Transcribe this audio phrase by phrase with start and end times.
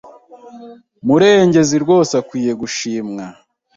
[1.05, 3.25] Murengezi rwose akwiye gushimwa.